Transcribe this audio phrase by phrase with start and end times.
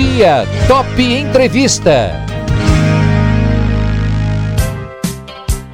[0.00, 2.10] dia, Top Entrevista.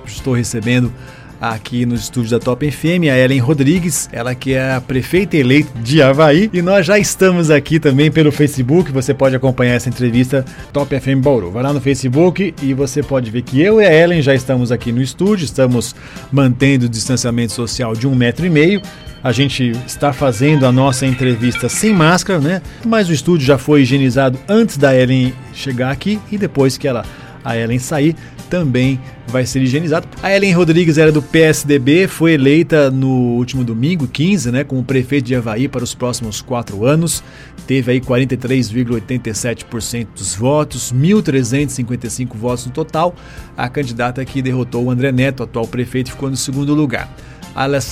[0.05, 0.93] Estou recebendo
[1.41, 5.71] aqui nos estúdios da Top FM, a Ellen Rodrigues, ela que é a prefeita eleita
[5.81, 6.51] de Havaí.
[6.53, 11.23] E nós já estamos aqui também pelo Facebook, você pode acompanhar essa entrevista Top FM
[11.23, 11.51] Bauru.
[11.51, 14.73] Vai lá no Facebook e você pode ver que eu e a Ellen já estamos
[14.73, 15.95] aqui no estúdio, estamos
[16.33, 18.81] mantendo o distanciamento social de um metro e meio.
[19.23, 22.63] A gente está fazendo a nossa entrevista sem máscara, né?
[22.85, 27.05] Mas o estúdio já foi higienizado antes da Ellen chegar aqui e depois que ela
[27.47, 30.09] a Ellen sair, também vai ser higienizado.
[30.23, 35.27] A Ellen Rodrigues era do PSDB, foi eleita no último domingo, 15, né, como prefeito
[35.27, 37.23] de Havaí para os próximos quatro anos.
[37.67, 43.15] Teve aí 43,87% dos votos, 1.355 votos no total.
[43.57, 47.13] A candidata que derrotou o André Neto, atual prefeito, ficou no segundo lugar.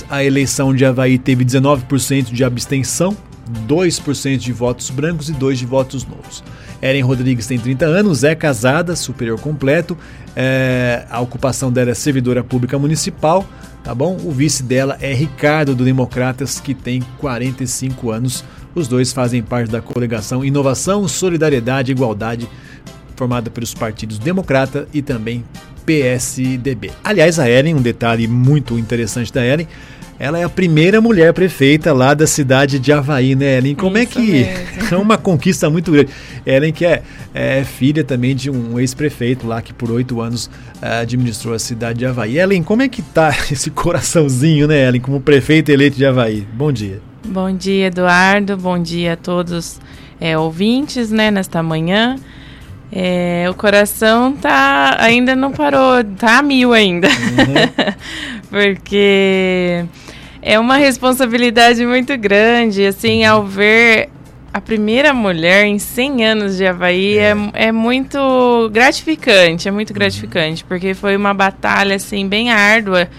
[0.09, 3.17] A eleição de Havaí teve 19% de abstenção,
[3.67, 6.43] 2% de votos brancos e 2% de votos nulos.
[6.81, 9.97] Eren Rodrigues tem 30 anos, é casada, superior completo.
[10.35, 13.45] É, a ocupação dela é servidora pública municipal,
[13.83, 14.17] tá bom?
[14.23, 18.43] O vice dela é Ricardo do Democratas, que tem 45 anos.
[18.73, 22.49] Os dois fazem parte da coligação Inovação, Solidariedade e Igualdade,
[23.15, 25.45] formada pelos partidos Democrata e também
[25.85, 26.91] PSDB.
[27.03, 29.67] Aliás, a Ellen, um detalhe muito interessante da Ellen,
[30.17, 33.75] ela é a primeira mulher prefeita lá da cidade de Havaí, né, Ellen?
[33.75, 34.31] Como Isso é que.
[34.31, 34.75] Mesmo.
[34.91, 36.11] É uma conquista muito grande.
[36.45, 37.01] Ellen, que é,
[37.33, 41.99] é filha também de um ex-prefeito lá que por oito anos uh, administrou a cidade
[41.99, 42.37] de Havaí.
[42.37, 46.47] Ellen, como é que tá esse coraçãozinho, né, Ellen, como prefeita eleita de Havaí?
[46.53, 47.01] Bom dia.
[47.25, 48.55] Bom dia, Eduardo.
[48.55, 49.79] Bom dia a todos
[50.21, 52.17] é, ouvintes, né, nesta manhã.
[52.91, 57.07] É, o coração tá ainda não parou, tá a mil ainda.
[57.07, 57.95] Uhum.
[58.49, 59.83] Porque
[60.47, 64.09] é uma responsabilidade muito grande, assim, ao ver
[64.53, 69.89] a primeira mulher em 100 anos de Havaí é, é, é muito gratificante, é muito
[69.89, 69.95] uhum.
[69.95, 73.09] gratificante, porque foi uma batalha, assim, bem árdua,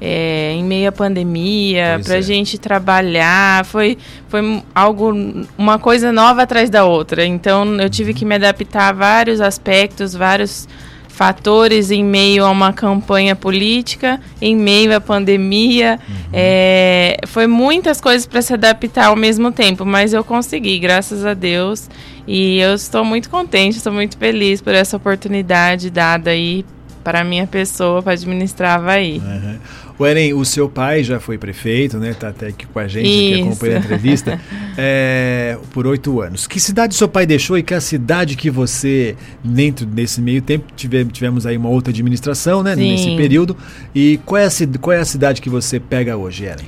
[0.00, 2.22] é, em meio à pandemia, para a é.
[2.22, 5.14] gente trabalhar, foi, foi algo,
[5.56, 10.14] uma coisa nova atrás da outra, então eu tive que me adaptar a vários aspectos,
[10.14, 10.66] vários
[11.12, 16.00] fatores em meio a uma campanha política, em meio à pandemia.
[16.08, 16.14] Uhum.
[16.32, 21.34] É, foi muitas coisas para se adaptar ao mesmo tempo, mas eu consegui, graças a
[21.34, 21.88] Deus.
[22.26, 26.64] E eu estou muito contente, estou muito feliz por essa oportunidade dada aí
[27.04, 29.18] para a minha pessoa para administrar Havaí.
[29.18, 29.58] Uhum.
[30.02, 32.12] O Eren, o seu pai já foi prefeito, né?
[32.12, 33.36] Tá até aqui com a gente, Isso.
[33.36, 34.40] que acompanha a entrevista,
[34.76, 36.44] é, por oito anos.
[36.44, 39.14] Que cidade seu pai deixou e que a cidade que você,
[39.44, 42.74] dentro desse meio tempo, tivemos, tivemos aí uma outra administração, né?
[42.74, 42.90] Sim.
[42.90, 43.56] Nesse período.
[43.94, 46.66] E qual é, a, qual é a cidade que você pega hoje, Eren?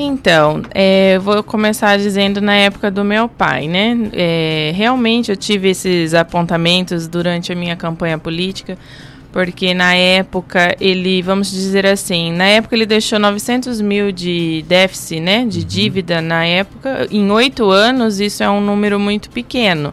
[0.00, 4.08] Então, é, vou começar dizendo na época do meu pai, né?
[4.12, 8.78] É, realmente eu tive esses apontamentos durante a minha campanha política,
[9.32, 15.20] porque na época ele, vamos dizer assim, na época ele deixou 900 mil de déficit,
[15.20, 15.64] né, de uhum.
[15.64, 17.06] dívida na época.
[17.10, 19.92] Em oito anos isso é um número muito pequeno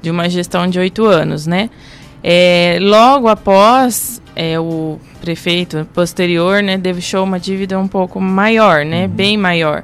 [0.00, 1.68] de uma gestão de oito anos, né?
[2.22, 9.02] É, logo após é, o prefeito posterior, né, deixou uma dívida um pouco maior, né,
[9.02, 9.08] uhum.
[9.08, 9.82] bem maior.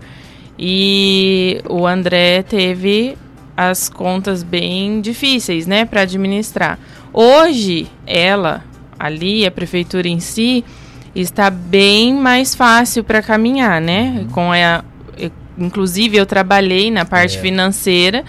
[0.59, 3.17] E o André teve
[3.57, 6.79] as contas bem difíceis, né, para administrar.
[7.13, 8.63] Hoje ela
[9.07, 10.65] ali, a prefeitura em si,
[11.15, 14.21] está bem mais fácil para caminhar, né?
[14.21, 14.29] Uhum.
[14.29, 14.85] Com a,
[15.59, 17.41] inclusive eu trabalhei na parte é.
[17.41, 18.25] financeira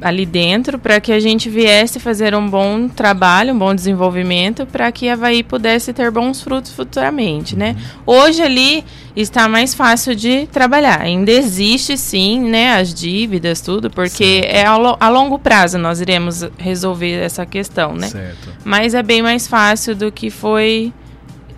[0.00, 4.90] ali dentro para que a gente viesse fazer um bom trabalho, um bom desenvolvimento para
[4.92, 7.76] que a Havaí pudesse ter bons frutos futuramente, né?
[8.06, 8.14] Uhum.
[8.14, 8.84] Hoje ali
[9.16, 11.00] está mais fácil de trabalhar.
[11.00, 14.56] Ainda existe sim, né, as dívidas, tudo, porque certo.
[14.56, 18.08] é a, longo prazo nós iremos resolver essa questão, né?
[18.08, 18.48] Certo.
[18.64, 20.92] Mas é bem mais fácil do que foi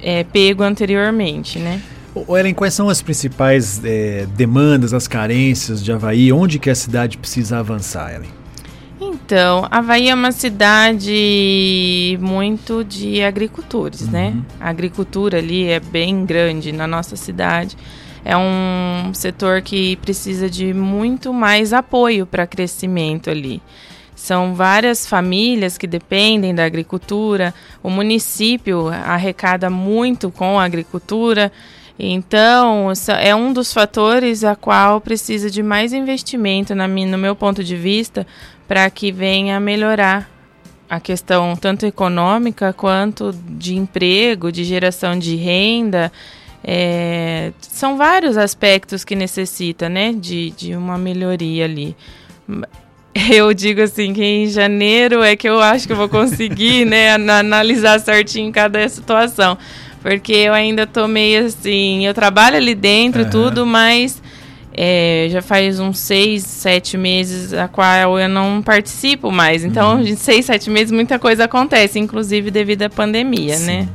[0.02, 1.80] é, pego anteriormente, né?
[2.28, 6.32] Ellen, quais são as principais é, demandas, as carências de Havaí?
[6.32, 8.30] Onde que a cidade precisa avançar, Ellen?
[9.00, 14.28] Então, Havaí é uma cidade muito de agricultores, né?
[14.28, 14.36] uhum.
[14.36, 14.42] né?
[14.60, 17.76] A agricultura ali é bem grande na nossa cidade.
[18.24, 23.62] É um setor que precisa de muito mais apoio para crescimento ali.
[24.16, 27.54] São várias famílias que dependem da agricultura.
[27.82, 31.52] O município arrecada muito com a agricultura.
[31.98, 37.64] Então, é um dos fatores a qual precisa de mais investimento, na no meu ponto
[37.64, 38.26] de vista,
[38.68, 40.28] para que venha a melhorar
[40.88, 46.12] a questão tanto econômica quanto de emprego, de geração de renda.
[46.62, 51.96] É, são vários aspectos que necessita né, de, de uma melhoria ali.
[53.32, 57.14] eu digo assim que em janeiro é que eu acho que eu vou conseguir, né,
[57.14, 59.56] analisar certinho cada situação.
[60.06, 63.28] Porque eu ainda tô meio assim, eu trabalho ali dentro uhum.
[63.28, 64.22] tudo, mas
[64.72, 69.64] é, já faz uns seis, sete meses a qual eu não participo mais.
[69.64, 70.02] Então, uhum.
[70.02, 73.66] em seis, sete meses muita coisa acontece, inclusive devido à pandemia, Sim.
[73.66, 73.88] né?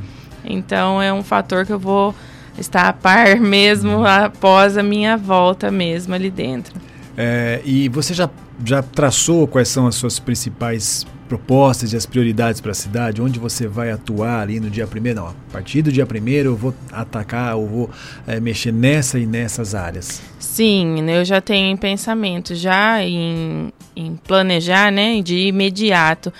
[0.44, 2.14] Então é um fator que eu vou
[2.58, 4.04] estar a par mesmo uhum.
[4.04, 6.78] após a minha volta mesmo ali dentro.
[7.16, 8.28] É, e você já,
[8.62, 13.22] já traçou quais são as suas principais propostas e as prioridades para a cidade?
[13.22, 15.20] Onde você vai atuar ali no dia primeiro?
[15.20, 17.90] Não, a partir do dia primeiro eu vou atacar, eu vou
[18.26, 20.20] é, mexer nessa e nessas áreas.
[20.38, 26.30] Sim, eu já tenho em pensamento, já em, em planejar, né, de imediato.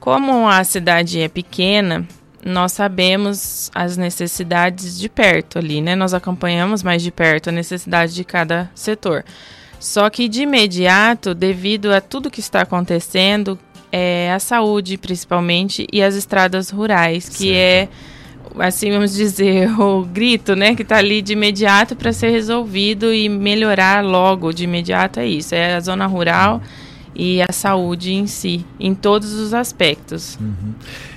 [0.00, 2.04] Como a cidade é pequena,
[2.44, 5.94] nós sabemos as necessidades de perto ali, né?
[5.94, 9.24] Nós acompanhamos mais de perto a necessidade de cada setor.
[9.78, 13.58] Só que de imediato, devido a tudo que está acontecendo,
[13.98, 17.56] é a saúde principalmente e as estradas rurais, que certo.
[17.56, 17.88] é
[18.58, 23.28] assim vamos dizer o grito, né, que está ali de imediato para ser resolvido e
[23.28, 26.60] melhorar logo de imediato é isso, é a zona rural
[27.18, 30.38] e a saúde em si, em todos os aspectos.
[30.40, 30.74] Uhum.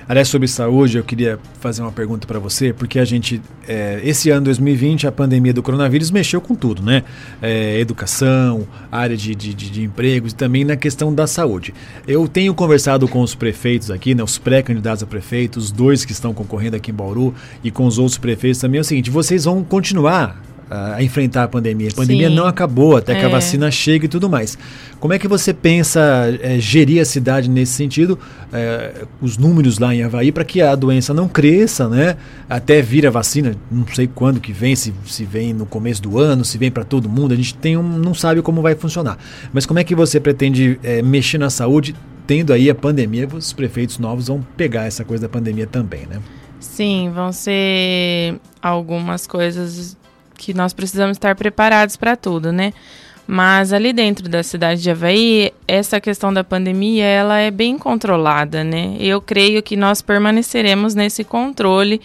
[0.09, 4.31] Aliás, sobre saúde, eu queria fazer uma pergunta para você, porque a gente, é, esse
[4.31, 7.03] ano 2020, a pandemia do coronavírus mexeu com tudo, né?
[7.39, 11.75] É, educação, área de, de, de, empregos e também na questão da saúde.
[12.07, 16.11] Eu tenho conversado com os prefeitos aqui, né, os pré-candidatos a prefeitos, os dois que
[16.11, 19.45] estão concorrendo aqui em Bauru e com os outros prefeitos também, é o seguinte: vocês
[19.45, 21.89] vão continuar a enfrentar a pandemia.
[21.91, 22.35] A pandemia Sim.
[22.35, 23.25] não acabou até que é.
[23.25, 24.57] a vacina chegue e tudo mais.
[24.99, 25.99] Como é que você pensa
[26.41, 28.19] é, gerir a cidade nesse sentido,
[28.53, 32.17] é, os números lá em Havaí, para que a doença não cresça, né?
[32.49, 36.19] Até vir a vacina, não sei quando que vem, se, se vem no começo do
[36.19, 39.17] ano, se vem para todo mundo, a gente tem um, não sabe como vai funcionar.
[39.51, 41.95] Mas como é que você pretende é, mexer na saúde,
[42.27, 46.19] tendo aí a pandemia, os prefeitos novos vão pegar essa coisa da pandemia também, né?
[46.59, 49.97] Sim, vão ser algumas coisas
[50.39, 52.73] que nós precisamos estar preparados para tudo, né?
[53.27, 58.63] Mas ali dentro da cidade de Havaí, essa questão da pandemia, ela é bem controlada,
[58.63, 58.95] né?
[58.99, 62.01] Eu creio que nós permaneceremos nesse controle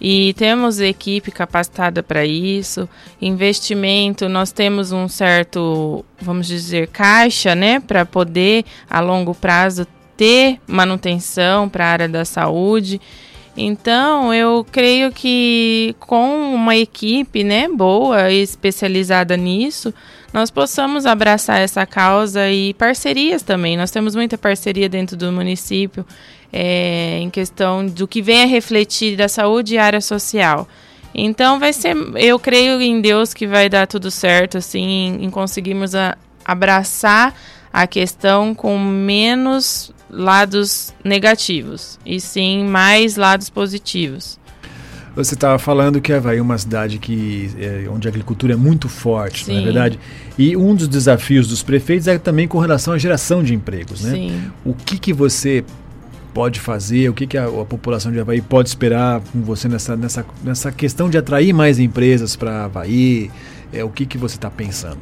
[0.00, 2.88] e temos equipe capacitada para isso,
[3.20, 9.86] investimento, nós temos um certo, vamos dizer, caixa, né, para poder a longo prazo
[10.16, 13.00] ter manutenção para a área da saúde.
[13.56, 19.94] Então, eu creio que com uma equipe, né, boa e especializada nisso,
[20.32, 23.76] nós possamos abraçar essa causa e parcerias também.
[23.76, 26.04] Nós temos muita parceria dentro do município
[26.52, 30.68] é, em questão do que vem a refletir da saúde e área social.
[31.14, 35.94] Então, vai ser, eu creio em Deus que vai dar tudo certo, assim, em conseguirmos
[35.94, 36.14] a,
[36.44, 37.34] abraçar
[37.72, 44.38] a questão com menos lados negativos, e sim mais lados positivos.
[45.16, 48.86] Você estava falando que Havaí é uma cidade que, é, onde a agricultura é muito
[48.86, 49.98] forte, não é verdade?
[50.36, 54.10] E um dos desafios dos prefeitos é também com relação à geração de empregos, né?
[54.10, 54.42] Sim.
[54.62, 55.64] O que, que você
[56.34, 59.96] pode fazer, o que, que a, a, população de Havaí pode esperar com você nessa,
[59.96, 63.30] nessa, nessa questão de atrair mais empresas para Havaí?
[63.72, 64.98] É, o que, que você está pensando?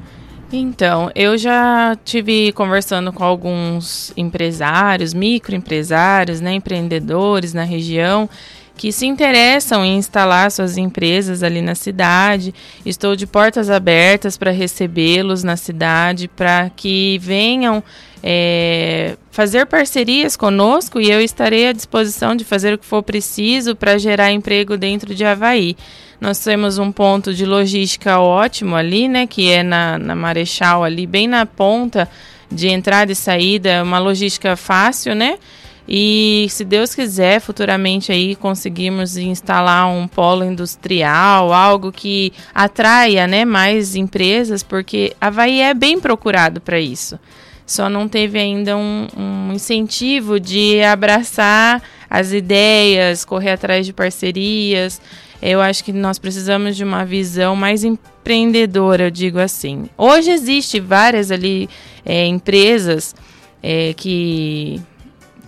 [0.57, 8.31] Então, eu já tive conversando com alguns empresários, microempresários, né, empreendedores na região
[8.77, 12.55] que se interessam em instalar suas empresas ali na cidade.
[12.85, 17.83] Estou de portas abertas para recebê-los na cidade, para que venham
[18.23, 23.77] é, fazer parcerias conosco e eu estarei à disposição de fazer o que for preciso
[23.77, 25.77] para gerar emprego dentro de Havaí.
[26.21, 29.27] Nós temos um ponto de logística ótimo ali, né?
[29.27, 32.09] Que é na, na Marechal, ali, bem na ponta
[32.51, 35.39] de entrada e saída, uma logística fácil, né?
[35.87, 43.45] E se Deus quiser, futuramente aí conseguimos instalar um polo industrial, algo que atraia né,
[43.45, 47.19] mais empresas, porque Havaí é bem procurado para isso.
[47.67, 55.01] Só não teve ainda um, um incentivo de abraçar as ideias, correr atrás de parcerias.
[55.41, 59.89] Eu acho que nós precisamos de uma visão mais empreendedora, eu digo assim.
[59.97, 61.69] Hoje existe várias ali
[62.05, 63.15] é, empresas
[63.63, 64.81] é, que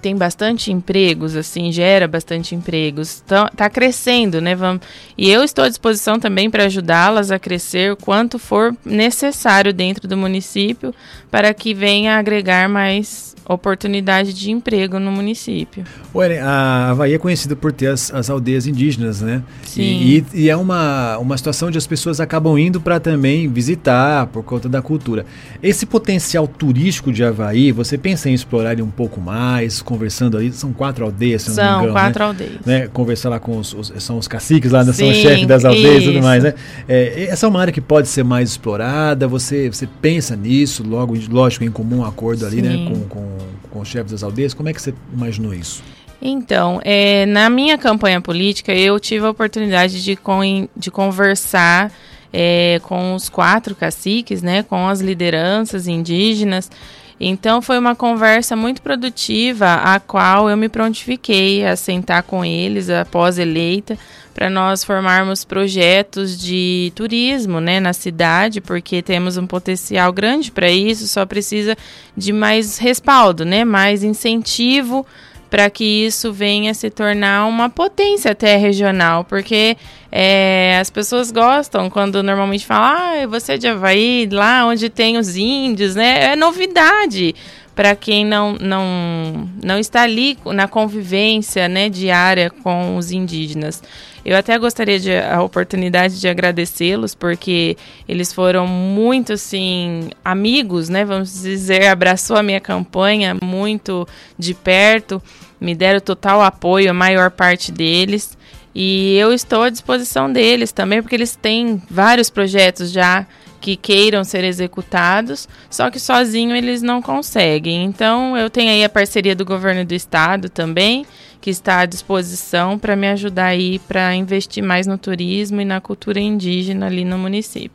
[0.06, 3.20] tem bastante empregos, assim, gera bastante empregos.
[3.26, 4.54] Então, tá crescendo, né?
[4.54, 4.82] Vamos,
[5.18, 10.06] e eu estou à disposição também para ajudá-las a crescer o quanto for necessário dentro
[10.06, 10.94] do município
[11.28, 15.84] para que venha agregar mais oportunidade de emprego no município.
[16.12, 19.42] Olha, a Havaí é conhecida por ter as, as aldeias indígenas, né?
[19.62, 19.82] Sim.
[19.82, 24.26] E, e, e, é uma, uma situação onde as pessoas acabam indo para também visitar
[24.26, 25.24] por conta da cultura.
[25.62, 30.52] Esse potencial turístico de Havaí, você pensa em explorar ele um pouco mais, conversando ali?
[30.52, 31.84] São quatro aldeias, se não são me engano.
[31.86, 32.26] São quatro né?
[32.26, 32.66] aldeias.
[32.66, 32.88] Né?
[32.88, 34.92] Conversar lá com os, os, são os caciques lá, né?
[34.92, 36.54] são os chefes das aldeias e tudo mais, né?
[36.88, 41.16] É, essa é uma área que pode ser mais explorada, você, você pensa nisso, logo,
[41.28, 42.72] lógico, em comum acordo ali, né?
[42.72, 42.84] Sim.
[42.84, 42.90] né?
[42.90, 43.38] Com, com,
[43.70, 44.54] com os chefes das aldeias.
[44.54, 45.82] Como é que você imaginou isso?
[46.20, 51.92] Então, é, na minha campanha política, eu tive a oportunidade de, con de conversar
[52.32, 56.70] é, com os quatro caciques, né, com as lideranças indígenas.
[57.18, 62.90] Então, foi uma conversa muito produtiva, a qual eu me prontifiquei a sentar com eles
[62.90, 63.98] após eleita,
[64.34, 70.70] para nós formarmos projetos de turismo né, na cidade, porque temos um potencial grande para
[70.70, 71.74] isso, só precisa
[72.14, 75.06] de mais respaldo, né, mais incentivo
[75.48, 79.76] para que isso venha se tornar uma potência até regional, porque
[80.10, 85.16] é, as pessoas gostam quando normalmente falam, ah, você é de Havaí, lá onde tem
[85.16, 86.32] os índios, né?
[86.32, 87.34] É novidade
[87.76, 93.82] para quem não, não, não está ali na convivência né, diária com os indígenas.
[94.24, 97.76] Eu até gostaria de a oportunidade de agradecê-los, porque
[98.08, 101.04] eles foram muito, assim, amigos, né?
[101.04, 105.22] Vamos dizer, abraçou a minha campanha muito de perto,
[105.60, 108.36] me deram total apoio, a maior parte deles.
[108.74, 113.26] E eu estou à disposição deles também, porque eles têm vários projetos já
[113.66, 117.82] que queiram ser executados, só que sozinho eles não conseguem.
[117.82, 121.04] Então eu tenho aí a parceria do governo do estado também,
[121.46, 125.80] que está à disposição para me ajudar aí para investir mais no turismo e na
[125.80, 127.70] cultura indígena ali no município.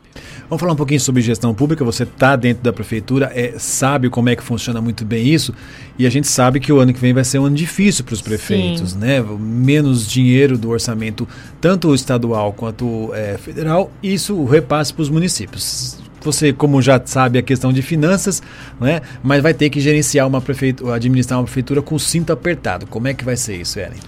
[0.50, 1.86] Vamos falar um pouquinho sobre gestão pública.
[1.86, 5.54] Você está dentro da prefeitura, é, sabe como é que funciona muito bem isso,
[5.98, 8.14] e a gente sabe que o ano que vem vai ser um ano difícil para
[8.14, 9.00] os prefeitos, Sim.
[9.00, 9.22] né?
[9.40, 11.26] Menos dinheiro do orçamento,
[11.62, 17.42] tanto estadual quanto é, federal, isso repasse para os municípios você, como já sabe, a
[17.42, 18.42] questão de finanças,
[18.80, 19.02] né?
[19.24, 22.86] Mas vai ter que gerenciar uma prefeitura, administrar uma prefeitura com cinto apertado.
[22.88, 24.00] Como é que vai ser isso, Ellen?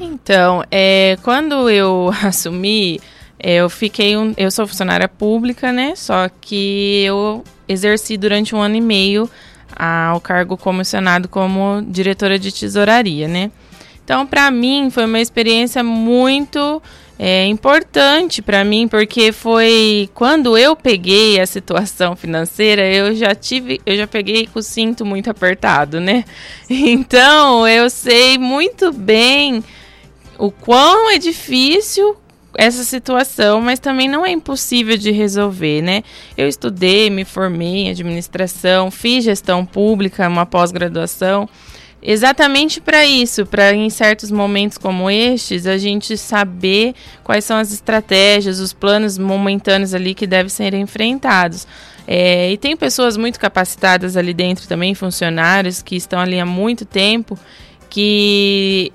[0.00, 3.00] Então, é, quando eu assumi,
[3.38, 5.94] eu fiquei um, eu sou funcionária pública, né?
[5.96, 9.30] Só que eu exerci durante um ano e meio
[10.14, 13.50] o cargo comissionado como diretora de tesouraria, né?
[14.04, 16.82] Então, para mim, foi uma experiência muito
[17.22, 23.78] é importante para mim porque foi quando eu peguei a situação financeira, eu já tive,
[23.84, 26.24] eu já peguei com o cinto muito apertado, né?
[26.70, 29.62] Então, eu sei muito bem
[30.38, 32.16] o quão é difícil
[32.56, 36.02] essa situação, mas também não é impossível de resolver, né?
[36.38, 41.46] Eu estudei, me formei em administração, fiz gestão pública, uma pós-graduação.
[42.02, 47.72] Exatamente para isso, para em certos momentos como estes, a gente saber quais são as
[47.72, 51.66] estratégias, os planos momentâneos ali que devem ser enfrentados.
[52.06, 56.86] É, e tem pessoas muito capacitadas ali dentro também, funcionários que estão ali há muito
[56.86, 57.38] tempo,
[57.90, 58.90] que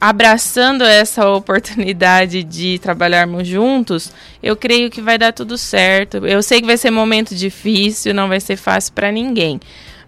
[0.00, 6.26] abraçando essa oportunidade de trabalharmos juntos, eu creio que vai dar tudo certo.
[6.26, 9.60] Eu sei que vai ser momento difícil, não vai ser fácil para ninguém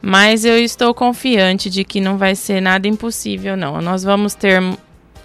[0.03, 3.81] mas eu estou confiante de que não vai ser nada impossível, não.
[3.81, 4.61] Nós vamos ter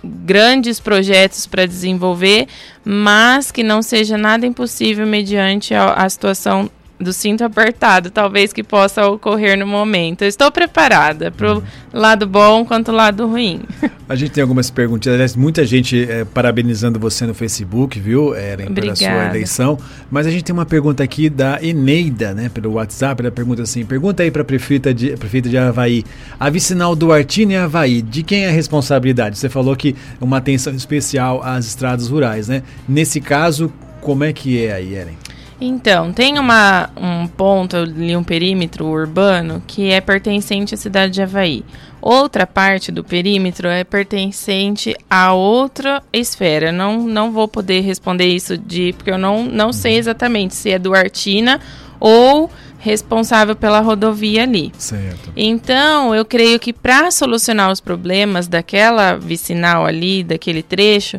[0.04, 2.48] grandes projetos para desenvolver,
[2.86, 8.64] mas que não seja nada impossível mediante a, a situação do cinto apertado, talvez que
[8.64, 10.24] possa ocorrer no momento.
[10.24, 11.64] Eu estou preparada para o uhum.
[11.94, 13.62] lado bom quanto o lado ruim.
[14.10, 18.74] A gente tem algumas perguntas, aliás, muita gente é, parabenizando você no Facebook, viu, Eren,
[18.74, 19.78] pela sua eleição.
[20.10, 23.22] Mas a gente tem uma pergunta aqui da Eneida, né, pelo WhatsApp.
[23.22, 26.04] Ela pergunta assim: pergunta aí para a prefeita de, prefeita de Havaí,
[26.40, 29.38] a vicinal Duartino e Havaí, de quem é a responsabilidade?
[29.38, 32.64] Você falou que uma atenção especial às estradas rurais, né?
[32.88, 35.18] Nesse caso, como é que é aí, Eren?
[35.60, 41.22] Então, tem uma, um ponto ali, um perímetro urbano que é pertencente à cidade de
[41.22, 41.64] Havaí.
[42.00, 46.72] Outra parte do perímetro é pertencente a outra esfera.
[46.72, 50.78] Não, não vou poder responder isso de porque eu não, não sei exatamente se é
[50.78, 51.60] do Artina
[52.00, 54.72] ou responsável pela rodovia ali.
[54.78, 55.32] Certo.
[55.36, 61.18] Então, eu creio que para solucionar os problemas daquela vicinal ali, daquele trecho,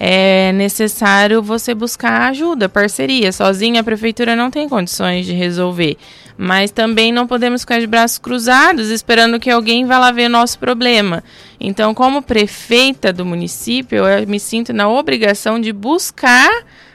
[0.00, 3.32] é necessário você buscar ajuda, parceria.
[3.32, 5.96] Sozinha a prefeitura não tem condições de resolver.
[6.36, 10.32] Mas também não podemos ficar de braços cruzados esperando que alguém vá lá ver o
[10.32, 11.24] nosso problema.
[11.58, 16.48] Então, como prefeita do município, eu me sinto na obrigação de buscar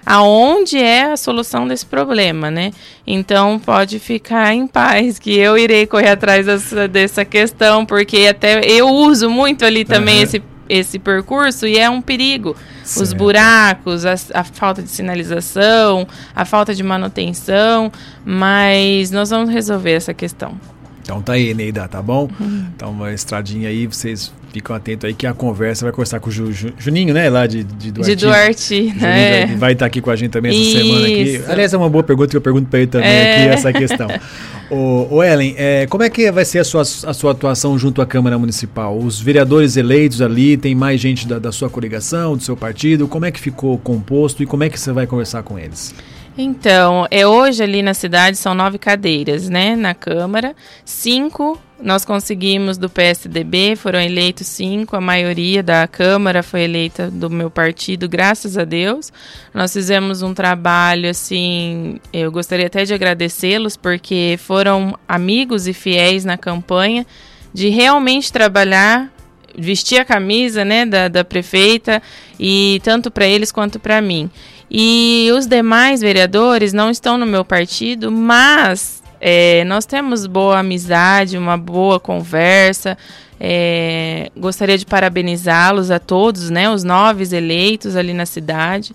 [0.05, 2.71] aonde é a solução desse problema, né?
[3.07, 8.61] Então pode ficar em paz que eu irei correr atrás dessa, dessa questão, porque até
[8.65, 10.23] eu uso muito ali também uhum.
[10.23, 12.55] esse esse percurso e é um perigo.
[12.83, 13.03] Certo.
[13.03, 17.91] Os buracos, a, a, falta de sinalização, a falta de manutenção,
[18.25, 20.59] mas nós vamos resolver essa questão.
[21.01, 22.29] Então tá aí, Neida, tá bom?
[22.39, 22.67] Uhum.
[22.75, 26.31] Então uma estradinha aí, vocês ficam atentos aí que a conversa vai conversar com o
[26.31, 27.27] Ju, Ju, Juninho, né?
[27.29, 28.15] Lá de, de Duarte.
[28.15, 29.47] De Duarte, né?
[29.57, 30.77] Vai estar tá aqui com a gente também essa Isso.
[30.77, 31.41] semana aqui.
[31.47, 33.33] Aliás, é uma boa pergunta que eu pergunto para ele também é.
[33.33, 34.07] aqui, essa questão.
[34.69, 38.01] Ô, ô Ellen, é, como é que vai ser a sua, a sua atuação junto
[38.01, 38.97] à Câmara Municipal?
[38.97, 43.07] Os vereadores eleitos ali, tem mais gente da, da sua coligação, do seu partido?
[43.07, 45.93] Como é que ficou composto e como é que você vai conversar com eles?
[46.37, 50.55] Então, é hoje ali na cidade são nove cadeiras, né, na Câmara.
[50.83, 57.29] Cinco nós conseguimos do PSDB, foram eleitos cinco, a maioria da Câmara foi eleita do
[57.29, 59.11] meu partido, graças a Deus.
[59.53, 66.23] Nós fizemos um trabalho, assim, eu gostaria até de agradecê-los, porque foram amigos e fiéis
[66.23, 67.05] na campanha,
[67.53, 69.12] de realmente trabalhar
[69.57, 72.01] vestir a camisa né, da, da prefeita
[72.39, 74.29] e tanto para eles quanto para mim.
[74.69, 81.37] E os demais vereadores não estão no meu partido, mas é, nós temos boa amizade,
[81.37, 82.97] uma boa conversa.
[83.39, 88.93] É, gostaria de parabenizá-los a todos, né, os nove eleitos ali na cidade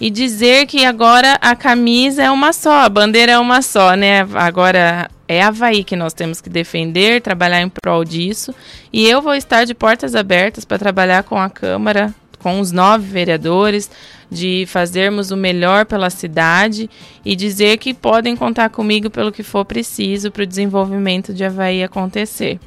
[0.00, 4.26] e dizer que agora a camisa é uma só, a bandeira é uma só, né?
[4.34, 8.54] Agora é Havaí que nós temos que defender, trabalhar em prol disso.
[8.90, 13.06] E eu vou estar de portas abertas para trabalhar com a Câmara, com os nove
[13.06, 13.90] vereadores,
[14.30, 16.88] de fazermos o melhor pela cidade
[17.22, 21.82] e dizer que podem contar comigo pelo que for preciso para o desenvolvimento de Havaí
[21.82, 22.58] acontecer.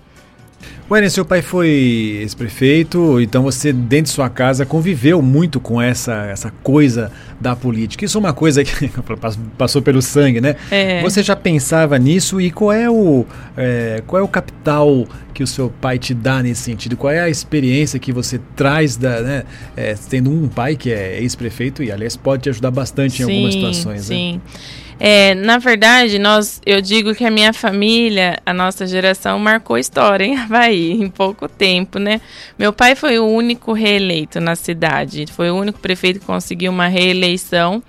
[0.89, 1.69] Wayne, seu pai foi
[2.21, 7.09] ex-prefeito, então você, dentro de sua casa, conviveu muito com essa, essa coisa
[7.39, 8.03] da política.
[8.03, 8.91] Isso é uma coisa que
[9.57, 10.55] passou pelo sangue, né?
[10.69, 11.01] É.
[11.01, 13.25] Você já pensava nisso e qual é, o,
[13.55, 16.97] é, qual é o capital que o seu pai te dá nesse sentido?
[16.97, 19.43] Qual é a experiência que você traz, da, né,
[19.77, 23.25] é, tendo um pai que é ex-prefeito e, aliás, pode te ajudar bastante sim, em
[23.25, 24.33] algumas situações, sim.
[24.33, 24.41] né?
[25.00, 30.23] É, na verdade, nós, eu digo que a minha família, a nossa geração, marcou história
[30.23, 32.21] em Havaí, em pouco tempo, né?
[32.57, 36.88] Meu pai foi o único reeleito na cidade, foi o único prefeito que conseguiu uma
[36.88, 37.82] reeleição.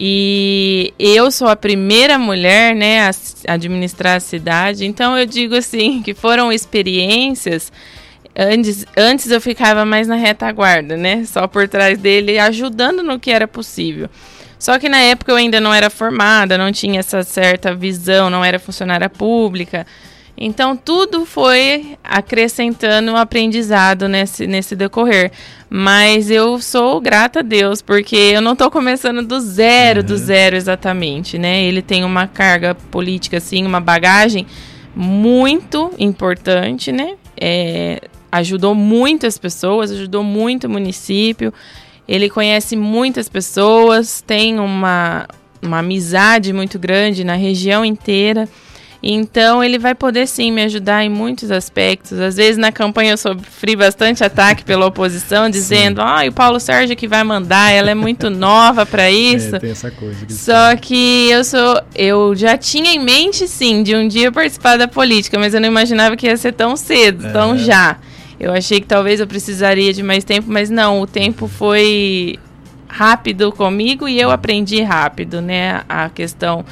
[0.00, 3.10] E eu sou a primeira mulher, né, a
[3.52, 4.86] administrar a cidade.
[4.86, 7.72] Então eu digo assim que foram experiências
[8.40, 11.24] Antes, antes eu ficava mais na retaguarda, né?
[11.24, 14.08] Só por trás dele, ajudando no que era possível.
[14.58, 18.44] Só que na época eu ainda não era formada, não tinha essa certa visão, não
[18.44, 19.86] era funcionária pública.
[20.40, 25.32] Então tudo foi acrescentando um aprendizado nesse, nesse decorrer.
[25.68, 30.06] Mas eu sou grata a Deus, porque eu não estou começando do zero, uhum.
[30.06, 31.64] do zero exatamente, né?
[31.64, 34.46] Ele tem uma carga política, assim, uma bagagem
[34.94, 37.16] muito importante, né?
[37.40, 41.52] É, ajudou muitas pessoas, ajudou muito o município.
[42.08, 45.28] Ele conhece muitas pessoas, tem uma,
[45.60, 48.48] uma amizade muito grande na região inteira.
[49.02, 52.18] Então ele vai poder sim me ajudar em muitos aspectos.
[52.18, 56.96] Às vezes na campanha eu sofri bastante ataque pela oposição, dizendo: "Ah, o Paulo Sérgio
[56.96, 59.54] que vai mandar, ela é muito nova para isso".
[59.54, 60.26] É, tem essa coisa.
[60.26, 64.76] Que Só que eu sou, eu já tinha em mente sim de um dia participar
[64.76, 67.30] da política, mas eu não imaginava que ia ser tão cedo, é.
[67.30, 67.98] tão já.
[68.40, 72.38] Eu achei que talvez eu precisaria de mais tempo, mas não, o tempo foi
[72.88, 75.82] rápido comigo e eu aprendi rápido, né?
[75.88, 76.64] A questão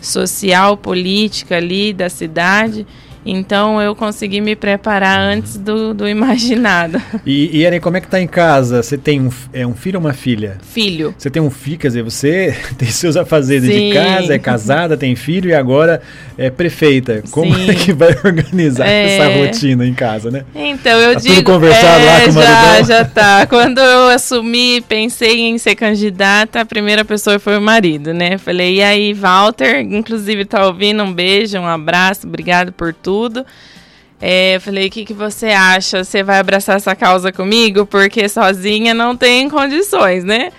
[0.00, 2.86] social, política ali da cidade.
[3.24, 7.00] Então eu consegui me preparar antes do, do imaginado.
[7.24, 8.82] E, e Eren, como é que tá em casa?
[8.82, 10.58] Você tem um, é um filho ou uma filha?
[10.72, 11.14] Filho.
[11.16, 13.88] Você tem um filho, quer dizer, você tem seus afazeres Sim.
[13.88, 16.02] de casa, é casada, tem filho e agora
[16.36, 17.22] é prefeita.
[17.30, 17.70] Como Sim.
[17.70, 19.16] é que vai organizar é...
[19.16, 20.44] essa rotina em casa, né?
[20.54, 21.34] Então eu tá digo.
[21.36, 23.46] Tudo conversado é, lá com o Já, já tá.
[23.48, 28.36] Quando eu assumi, pensei em ser candidata, a primeira pessoa foi o marido, né?
[28.36, 33.44] Falei, e aí, Walter, inclusive tá ouvindo, um beijo, um abraço, obrigado por tudo tudo.
[34.18, 36.02] É, eu falei, o que, que você acha?
[36.02, 37.84] Você vai abraçar essa causa comigo?
[37.84, 40.50] Porque sozinha não tem condições, né?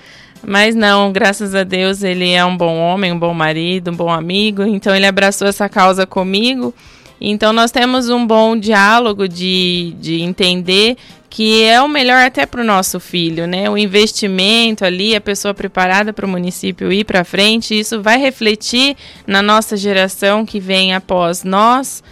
[0.46, 4.12] Mas não, graças a Deus, ele é um bom homem, um bom marido, um bom
[4.12, 4.62] amigo.
[4.62, 6.76] Então ele abraçou essa causa comigo.
[7.20, 10.96] Então nós temos um bom diálogo de, de entender
[11.30, 13.68] que é o melhor até para o nosso filho, né?
[13.68, 18.96] O investimento ali, a pessoa preparada para o município ir para frente, isso vai refletir
[19.26, 22.04] na nossa geração que vem após nós,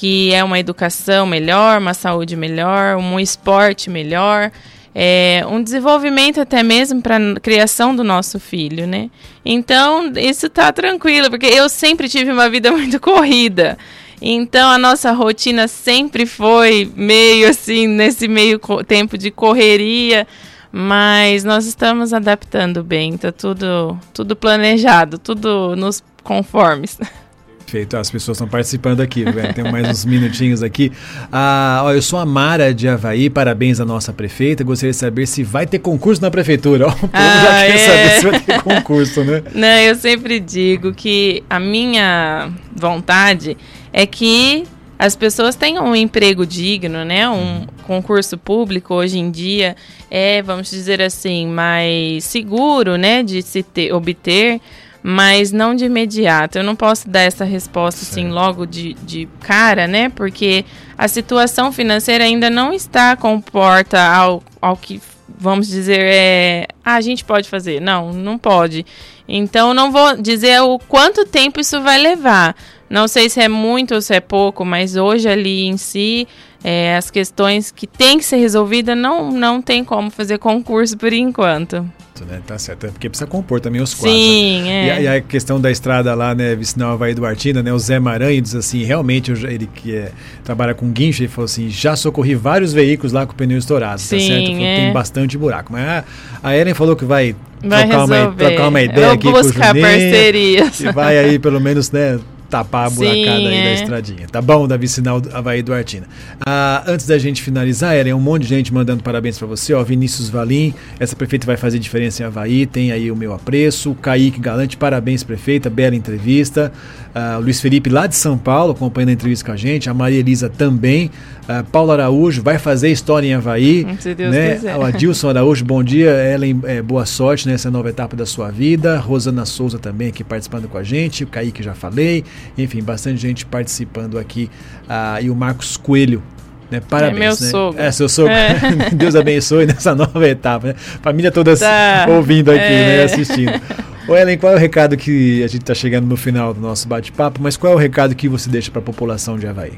[0.00, 4.50] que é uma educação melhor, uma saúde melhor, um esporte melhor.
[4.94, 9.10] É, um desenvolvimento até mesmo para a criação do nosso filho, né?
[9.44, 13.76] Então, isso tá tranquilo, porque eu sempre tive uma vida muito corrida.
[14.22, 20.26] Então a nossa rotina sempre foi meio assim, nesse meio tempo de correria,
[20.72, 26.98] mas nós estamos adaptando bem, tá tudo, tudo planejado, tudo nos conformes.
[27.70, 30.90] Perfeito, as pessoas estão participando aqui, tem mais uns minutinhos aqui.
[31.30, 34.64] Ah, ó, eu sou a Mara de Havaí, parabéns à nossa prefeita.
[34.64, 36.88] Gostaria de saber se vai ter concurso na prefeitura.
[36.90, 37.78] O povo ah, já quer é.
[37.78, 39.44] saber se vai ter concurso, né?
[39.54, 43.56] Não, eu sempre digo que a minha vontade
[43.92, 44.64] é que
[44.98, 47.28] as pessoas tenham um emprego digno, né?
[47.28, 47.66] Um uhum.
[47.86, 49.76] concurso público hoje em dia
[50.10, 54.60] é, vamos dizer assim, mais seguro, né, de se ter, obter,
[55.02, 56.58] mas não de imediato.
[56.58, 60.08] Eu não posso dar essa resposta assim logo de, de cara, né?
[60.08, 60.64] Porque
[60.96, 65.00] a situação financeira ainda não está comporta ao, ao que
[65.38, 67.80] vamos dizer é, ah, a gente pode fazer.
[67.80, 68.84] Não, não pode.
[69.28, 72.54] Então não vou dizer o quanto tempo isso vai levar
[72.90, 76.26] não sei se é muito ou se é pouco, mas hoje ali em si,
[76.62, 81.12] é, as questões que tem que ser resolvida não, não tem como fazer concurso por
[81.12, 81.86] enquanto.
[82.26, 82.40] Né?
[82.46, 84.12] Tá certo, é porque precisa compor também os quadros.
[84.12, 84.70] Sim, né?
[84.70, 84.86] é.
[84.86, 87.98] E a, e, a, questão da estrada lá, né, vicinal Havaí Duartina, né, o Zé
[87.98, 90.12] Maranhão diz assim, realmente, ele que é,
[90.44, 94.00] trabalha com guincho, ele falou assim, já socorri vários veículos lá com o pneu estourado,
[94.00, 94.46] Sim, tá certo?
[94.48, 94.76] Falou, é.
[94.76, 95.72] Tem bastante buraco.
[95.72, 96.04] Mas a,
[96.42, 99.78] a Ellen falou que vai, vai trocar, uma, trocar uma ideia Eu aqui buscar com
[99.78, 100.80] o Juninho, parcerias.
[100.80, 102.18] E vai aí, pelo menos, né,
[102.50, 103.64] tapar a buracada Sim, aí é.
[103.64, 104.26] da estradinha.
[104.30, 106.06] Tá bom, Davi Sinal Havaí Duartina.
[106.44, 109.82] Ah, antes da gente finalizar, Eren, um monte de gente mandando parabéns para você, ó.
[109.82, 113.94] Vinícius Valim, essa prefeita vai fazer diferença em Havaí, tem aí o meu apreço.
[114.02, 116.72] Kaique Galante, parabéns, prefeita, bela entrevista.
[117.14, 119.90] Ah, Luiz Felipe, lá de São Paulo, acompanhando a entrevista com a gente.
[119.90, 121.10] A Maria Elisa também.
[121.48, 123.86] Ah, Paulo Araújo, vai fazer história em Havaí.
[123.98, 124.54] Se Deus né?
[124.54, 124.76] quiser.
[124.76, 126.10] O Adilson Araújo, bom dia.
[126.10, 128.98] Ellen, é, boa sorte nessa nova etapa da sua vida.
[128.98, 131.24] Rosana Souza também aqui participando com a gente.
[131.24, 132.24] O Kaique já falei.
[132.56, 134.48] Enfim, bastante gente participando aqui.
[134.88, 136.22] Ah, e o Marcos Coelho,
[136.70, 136.80] né?
[136.80, 137.16] Parabéns.
[137.16, 137.36] É meu né?
[137.36, 137.80] sogro.
[137.80, 138.32] É, seu sogro.
[138.32, 138.90] É.
[138.94, 140.68] Deus abençoe nessa nova etapa.
[140.68, 140.74] Né?
[141.02, 142.06] Família toda tá.
[142.08, 142.96] ouvindo aqui, é.
[142.98, 143.02] né?
[143.02, 143.60] Assistindo.
[144.08, 146.88] Ô Ellen, qual é o recado que a gente está chegando no final do nosso
[146.88, 149.72] bate-papo, mas qual é o recado que você deixa para a população de Havaí?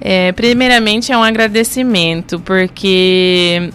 [0.00, 3.70] É, primeiramente é um agradecimento, porque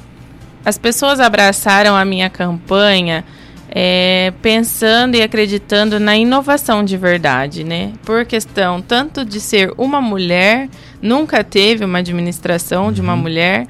[0.63, 3.23] as pessoas abraçaram a minha campanha
[3.69, 7.91] é, pensando e acreditando na inovação de verdade, né?
[8.06, 10.69] Por questão tanto de ser uma mulher,
[11.01, 13.19] nunca teve uma administração de uma uhum.
[13.19, 13.67] mulher,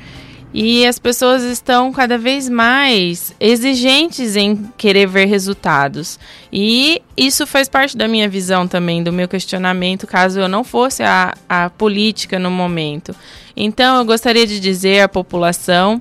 [0.57, 6.17] e as pessoas estão cada vez mais exigentes em querer ver resultados.
[6.49, 11.03] E isso faz parte da minha visão também, do meu questionamento, caso eu não fosse
[11.03, 13.13] a, a política no momento.
[13.53, 15.99] Então, eu gostaria de dizer à população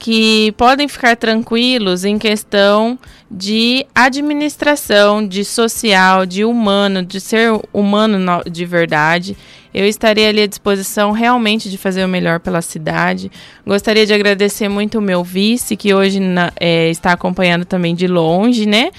[0.00, 2.98] que podem ficar tranquilos em questão
[3.30, 9.36] de administração, de social, de humano, de ser humano de verdade.
[9.74, 13.30] Eu estarei ali à disposição realmente de fazer o melhor pela cidade.
[13.66, 18.06] Gostaria de agradecer muito o meu vice, que hoje na, é, está acompanhando também de
[18.06, 18.90] longe, né?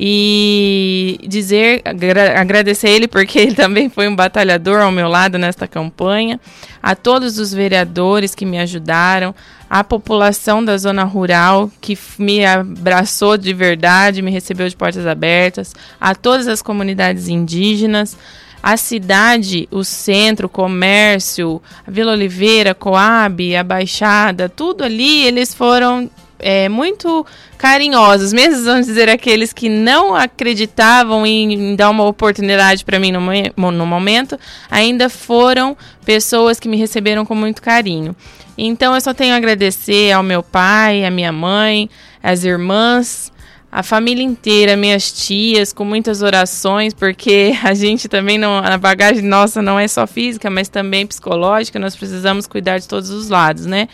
[0.00, 5.66] e dizer, agra agradecer ele porque ele também foi um batalhador ao meu lado nesta
[5.66, 6.38] campanha,
[6.80, 9.34] a todos os vereadores que me ajudaram,
[9.68, 15.74] a população da zona rural que me abraçou de verdade, me recebeu de portas abertas,
[16.00, 18.16] a todas as comunidades indígenas,
[18.62, 25.54] a cidade, o centro, o comércio, a Vila Oliveira, Coab, a Baixada, tudo ali, eles
[25.54, 32.04] foram é, muito carinhosos, mesmo vamos dizer aqueles que não acreditavam em, em dar uma
[32.04, 34.38] oportunidade para mim no, no, momento,
[34.70, 38.14] ainda foram pessoas que me receberam com muito carinho.
[38.56, 41.88] Então eu só tenho a agradecer ao meu pai, à minha mãe,
[42.22, 43.32] às irmãs,
[43.70, 49.22] a família inteira, minhas tias, com muitas orações, porque a gente também não, a bagagem
[49.22, 53.66] nossa não é só física, mas também psicológica, nós precisamos cuidar de todos os lados,
[53.66, 53.88] né?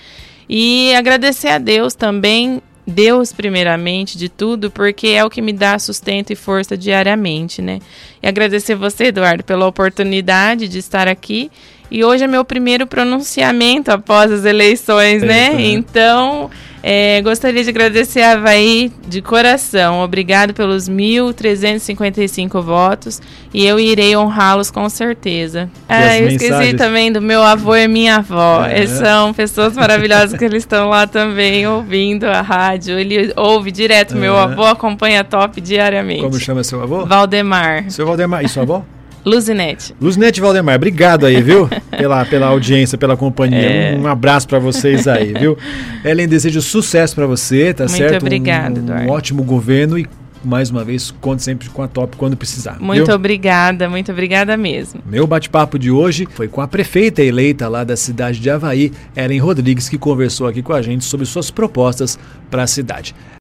[0.48, 5.78] E agradecer a Deus também, Deus primeiramente de tudo, porque é o que me dá
[5.78, 7.80] sustento e força diariamente, né?
[8.22, 11.50] E agradecer você, Eduardo, pela oportunidade de estar aqui.
[11.90, 15.54] E hoje é meu primeiro pronunciamento após as eleições, é, né?
[15.58, 16.50] Então,
[16.86, 20.02] É, gostaria de agradecer a Havaí de coração.
[20.02, 23.22] Obrigado pelos 1.355 votos
[23.54, 25.70] e eu irei honrá-los com certeza.
[25.88, 26.42] Ah, eu mensagens?
[26.42, 28.66] esqueci também do meu avô e minha avó.
[28.66, 28.86] É.
[28.86, 32.98] São pessoas maravilhosas que eles estão lá também ouvindo a rádio.
[32.98, 34.14] Ele ouve direto.
[34.14, 34.18] É.
[34.18, 36.20] Meu avô acompanha top diariamente.
[36.20, 37.06] Como chama seu avô?
[37.06, 37.90] Valdemar.
[37.90, 38.44] Seu Valdemar.
[38.44, 38.84] E sua avó?
[39.24, 39.94] Luzinete.
[40.00, 41.68] Luzinete Valdemar, obrigado aí, viu?
[41.90, 43.58] pela, pela audiência, pela companhia.
[43.58, 43.96] É.
[43.96, 45.56] Um, um, abraço para vocês aí, viu?
[46.04, 48.12] Ellen, desejo sucesso para você, tá Muito certo?
[48.12, 50.06] Muito obrigada, um, um ótimo governo e
[50.44, 52.78] mais uma vez, conte sempre com a Top quando precisar.
[52.78, 53.14] Muito viu?
[53.14, 55.00] obrigada, muito obrigada mesmo.
[55.06, 59.40] Meu bate-papo de hoje foi com a prefeita eleita lá da cidade de Havaí, Ellen
[59.40, 62.18] Rodrigues, que conversou aqui com a gente sobre suas propostas
[62.50, 63.14] para a cidade.